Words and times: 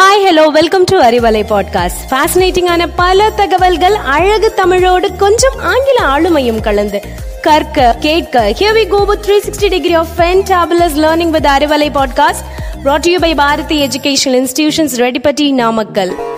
Hi 0.00 0.22
hello 0.26 0.46
welcome 0.46 0.84
to 0.84 1.00
Arivalai 1.00 1.42
podcast 1.44 2.10
ஃபேசினேட்டிங்கான 2.10 2.88
பல 2.96 3.30
தகவல்கள் 3.30 3.94
அழகு 3.94 4.54
தமிழோடு 4.54 5.16
கொஞ்சம் 5.16 5.58
ஆங்கில 5.58 5.98
ஆளுமையும் 6.02 6.60
கலந்து. 6.60 7.00
கற்க 7.42 7.96
கேட்க 8.00 8.54
here 8.58 8.72
we 8.72 8.88
go 8.88 9.04
with 9.04 9.30
360 9.30 9.68
degree 9.68 9.94
of 9.94 10.08
fantabulous 10.16 10.96
learning 10.96 11.30
with 11.30 11.44
Arivalai 11.44 11.90
podcast 11.90 12.44
brought 12.84 13.00
to 13.00 13.10
you 13.10 13.18
by 13.18 13.34
Bharathi 13.34 13.86
educational 13.86 14.46
institutions 14.46 14.96
Reddipatti 14.96 15.52
Namakkal 15.52 16.29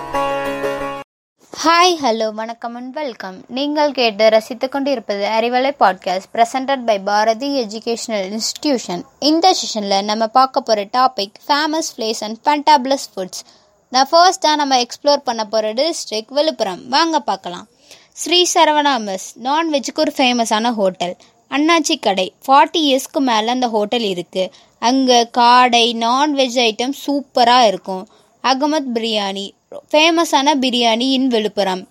hi 1.53 1.95
hello 2.03 2.33
வணக்கம் 2.33 2.75
அண்ட் 2.75 2.95
வெல்கம் 2.95 3.45
நீங்கள் 3.49 3.93
கேட்டு 3.93 4.29
ரசித்து 4.29 4.69
கொண்டிருப்பது 4.69 5.25
Arivalai 5.27 5.71
podcast 5.79 6.29
presented 6.33 6.85
by 6.85 6.99
Bharathi 6.99 7.49
educational 7.61 8.27
institution 8.31 9.03
இந்த 9.19 9.55
செஷனில் 9.61 10.05
நம்ம 10.05 10.27
பார்க்க 10.27 10.61
போகிற 10.61 10.85
topic 10.93 11.37
famous 11.47 11.91
place 11.97 12.21
and 12.21 12.39
fantabulous 12.45 13.07
foods 13.15 13.43
நான் 13.89 14.09
ஃபர்ஸ்ட்டாக 14.13 14.55
நம்ம 14.55 14.79
எக்ஸ்ப்ளோர் 14.79 15.17
பண்ண 15.25 15.45
போகிற 15.47 15.73
டிஸ்ட்ரிக் 15.73 16.29
விழுப்புரம். 16.29 16.89
வாங்க 16.89 17.21
பார்க்கலாம். 17.21 17.69
ஸ்ரீ 18.13 18.47
சரவணா 18.55 18.97
மெஸ் 19.09 19.29
நான்வெஜ்ஜுக்கு 19.43 20.05
ஒரு 20.07 20.15
ஃபேமஸான 20.17 20.73
ஹோட்டல் 20.73 21.17
அண்ணாச்சி 21.51 22.01
கடை 22.01 22.35
ஃபார்ட்டி 22.47 22.83
இயர்ஸ்க்கு 22.83 23.21
மேலே 23.21 23.49
அந்த 23.49 23.69
ஹோட்டல் 23.69 24.03
இருக்குது 24.03 24.51
அங்கே 24.79 25.29
காடை 25.39 25.87
நான்வெஜ் 25.97 26.61
ஐட்டம் 26.69 27.01
சூப்பராக 27.07 27.67
இருக்கும். 27.67 28.09
அகமத் 28.45 28.93
பிரியாணி 28.95 29.51
ஃபேமஸான 29.93 30.55
பிரியாணி 30.65 31.07
இன் 31.17 31.29
விழுப்புரம். 31.29 31.83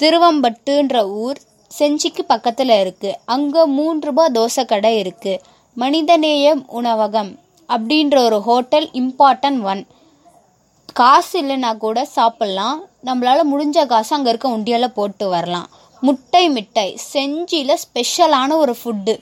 திருவம்பட்டுன்ற 0.00 0.98
ஊர் 1.24 1.38
செஞ்சிக்கு 1.70 2.22
பக்கத்தில் 2.26 2.74
இருக்குது 2.82 3.18
அங்கே 3.34 3.62
மூன்று 3.76 4.06
ரூபாய் 4.08 4.34
தோசை 4.36 4.64
கடை 4.64 4.92
இருக்குது 5.02 5.40
மனிதநேயம் 5.76 6.62
உணவகம் 6.78 7.30
அப்படின்ற 7.68 8.16
ஒரு 8.26 8.38
ஹோட்டல் 8.48 8.88
இம்பார்ட்டன்ட் 9.00 9.62
ஒன். 9.72 9.82
காசு 11.00 11.34
இல்லைன்னா 11.42 11.76
கூட 11.84 11.98
சாப்பிட்லாம். 12.16 12.78
நம்மளால் 13.08 13.50
முடிஞ்ச 13.52 13.86
காசு 13.86 14.10
அங்கே 14.16 14.30
இருக்க 14.32 14.48
உண்டியால் 14.56 14.96
போட்டு 14.98 15.28
வரலாம். 15.28 15.68
முட்டை 16.06 16.42
மிட்டாய் 16.56 16.92
செஞ்சியில் 17.12 17.80
ஸ்பெஷலான 17.84 18.50
ஒரு 18.62 18.74
ஃபுட்டு 18.80 19.14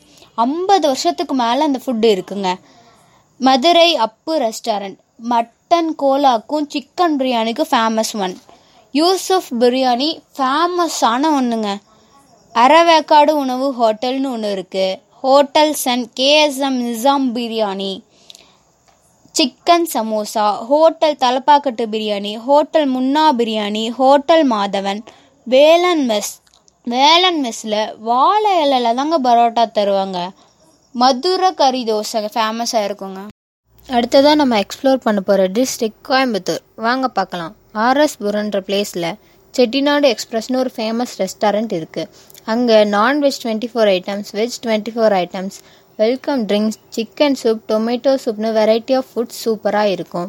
ஐம்பது 0.45 0.87
வருஷத்துக்கு 0.87 1.35
மேலே 1.35 1.63
அந்த 1.69 1.81
ஃபுட்டு 1.85 2.09
இருக்குங்க. 2.17 2.51
மதுரை 3.41 3.97
அப்பு 4.07 4.35
ரெஸ்டாரண்ட் 4.45 4.99
மட் 5.33 5.53
மட்டன் 5.77 5.97
கோலாக்கும் 6.03 6.67
சிக்கன் 6.73 7.17
பிரியாணிக்கும் 7.21 7.69
ஃபேமஸ் 7.71 8.13
ஒன் 8.25 8.35
யூசுஃப் 8.95 9.49
பிரியாணி 9.63 10.09
ஃபேமஸான 10.37 11.31
ஒன்றுங்க 11.39 11.71
அறவேக்காடு 12.55 13.33
உணவு 13.41 13.67
ஹோட்டல்னு 13.81 14.31
ஒன்று 14.37 14.53
இருக்குது 14.57 14.97
hotels 15.25 15.85
and 15.93 16.07
KSM 16.21 16.79
Nizam 16.87 17.27
biryani. 17.37 17.91
Chicken 19.35 19.87
samosa 19.95 20.47
hotel 20.71 21.21
Thalappakatti 21.25 21.87
biryani 21.95 22.33
hotel 22.49 22.89
Munna 22.95 23.27
biryani 23.43 23.85
hotel 24.01 24.47
Madhavan 24.55 25.05
Velan 25.47 26.05
mess 26.11 26.35
Velan 26.87 27.41
மெஸ்ஸில் 27.45 27.81
வாழை 28.11 28.55
இலையில 28.65 28.97
தாங்க 29.01 29.19
பரோட்டா 29.29 29.67
தருவாங்க. 29.79 30.21
மதுரை 30.95 31.53
கறி 31.63 31.85
தோசை 31.93 32.29
ஃபேமஸாக 32.37 32.87
இருக்குங்க. 32.89 33.23
அடுத்ததாக 33.95 34.39
நம்ம 34.39 34.55
எக்ஸ்ப்ளோர் 34.63 35.03
பண்ண 35.05 35.21
போகிற 35.27 35.43
டிஸ்ட்ரிக்ட் 35.57 36.01
கோயம்புத்தூர். 36.09 36.63
வாங்க 36.87 37.09
பார்க்கலாம். 37.19 37.53
ஆர்எஸ் 37.85 38.17
புரன்ற 38.23 38.59
பிளேஸில் 38.69 39.07
செட்டிநாடு 39.55 40.07
எக்ஸ்பிரஸ்னு 40.15 40.59
ஒரு 40.63 40.71
ஃபேமஸ் 40.77 41.13
ரெஸ்டாரண்ட் 41.21 41.73
இருக்குது 41.79 42.09
அங்கே 42.53 42.79
non veg 42.95 43.39
twenty 43.43 43.69
four 43.73 43.91
items 43.93 44.31
veg 44.39 44.57
twenty 44.65 44.95
four 44.97 45.15
items 45.21 45.59
welcome 46.03 46.43
drinks 46.51 46.81
chicken 46.97 47.39
soup 47.43 47.63
tomato 47.73 48.15
சூப்னு 48.25 48.51
variety 48.59 48.97
of 49.01 49.09
foods 49.13 49.39
சூப்பராக 49.45 49.95
இருக்கும். 49.97 50.29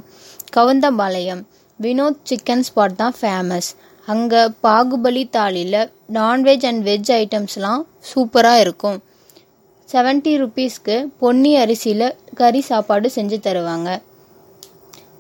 கவுந்தம்பாளையம் 0.58 1.44
வினோத் 1.80 2.21
சிக்கன் 2.31 2.64
ஸ்பாட் 2.69 2.99
தான் 3.02 3.17
ஃபேமஸ் 3.21 3.71
அங்கே 4.08 4.44
பாகுபலி 4.67 5.25
தாலியில் 5.38 5.81
நான்வெஜ் 6.19 6.67
அண்ட் 6.71 6.83
வெஜ் 6.92 7.11
ஐட்டம்ஸ்லாம் 7.21 7.83
சூப்பராக 8.11 8.64
இருக்கும். 8.67 8.99
செவன்ட்டி 9.89 10.32
ருபீஸ்க்கு 10.43 10.95
பொன்னி 11.21 11.52
அரிசியில் 11.64 12.08
கறி 12.39 12.61
சாப்பாடு 12.70 13.08
செஞ்சு 13.15 13.37
தருவாங்க. 13.48 13.89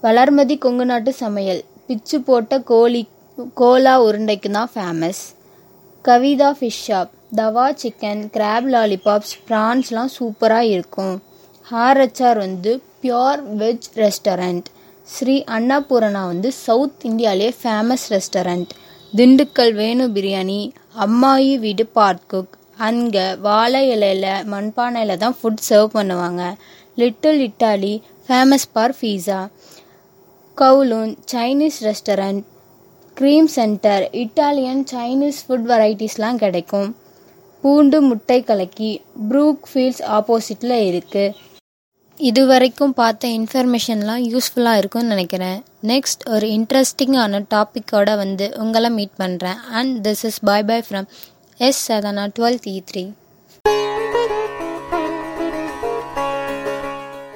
வளர்மதி 0.05 0.55
கொங்கு 0.65 0.85
நாட்டு 0.91 1.11
சமையல். 1.23 1.61
பிச்சு 1.87 2.17
போட்ட 2.27 2.59
கோழி 2.71 3.01
கோலா 3.61 3.93
உருண்டைக்கு 4.05 4.49
தான் 4.57 4.71
famous 4.73 5.21
Kavitha 6.05 6.49
fish 6.57 6.81
shop 6.87 7.11
tawa 7.39 7.65
chicken 7.81 8.21
crab 8.35 8.67
lollipops 8.73 9.33
ப்ரான்ஸ்லாம் 9.47 10.11
சூப்பராக 10.17 10.71
இருக்கும். 10.73 11.15
ஹாரச்சார் 11.65 12.39
வந்து 12.45 12.71
pure 13.01 13.41
veg 13.61 13.87
restaurant 14.03 14.67
Sri 15.07 15.35
Annapoorna 15.55 16.21
வந்து 16.31 16.49
சவுத் 16.65 17.03
இந்தியாவிலே 17.09 17.49
ஃபேமஸ் 17.59 18.05
ரெஸ்டாரண்ட் 18.13 18.71
திண்டுக்கல் 19.13 19.73
வேணு 19.81 20.05
பிரியாணி 20.15 20.61
அம்மாயி 21.05 21.53
வீடு 21.65 21.85
பார்ட் 21.97 22.25
குக் 22.31 22.55
அங்கே 22.87 23.25
வாழை 23.45 23.81
இலையில 23.93 24.25
மண்பானையில் 24.53 25.21
தான் 25.23 25.37
ஃபுட் 25.37 25.63
சர்வ் 25.69 25.95
பண்ணுவாங்க. 25.97 26.41
Little 26.97 27.41
Italy 27.47 27.93
famous 28.27 28.67
for 28.75 28.95
pizza 28.99 29.39
Kowloon 30.57 31.11
Chinese 31.31 31.79
restaurant 31.87 32.43
cream 33.17 33.49
centre 33.57 34.03
Italian 34.21 34.81
Chinese 34.93 35.41
food 35.45 35.67
வெரைட்டிஸ்லாம் 35.71 36.39
கிடைக்கும். 36.43 36.89
பூண்டு 37.63 37.97
முட்டை 38.07 38.39
கலக்கி 38.49 38.89
ப்ரூக் 39.29 39.63
ஃபீல்ட்ஸ் 39.69 40.03
ஆப்போசிட்டில் 40.17 40.75
இருக்குது 40.89 41.35
இது 42.19 42.41
வரைக்கும் 42.51 42.93
பார்த்த 42.99 43.31
இன்ஃபர்மேஷன்லாம் 43.39 44.21
யூஸ்ஃபுல்லாக 44.33 44.79
இருக்கும்னு 44.81 45.13
நினைக்கிறேன். 45.15 45.57
நெக்ஸ்ட் 45.91 46.23
ஒரு 46.35 46.47
இன்ட்ரெஸ்டிங்கான 46.57 47.41
டாப்பிக்கோட 47.53 48.09
வந்து 48.23 48.45
உங்களை 48.63 48.89
மீட் 48.97 49.15
பண்ணுறேன் 49.23 49.59
and 49.79 49.95
this 50.07 50.23
is 50.29 50.39
bye 50.49 50.67
bye 50.69 50.85
from 50.87 51.07
S 51.59 51.81
Sadhana 51.87 52.25
twelve 52.37 52.59
E 52.73 52.75
three 52.91 53.03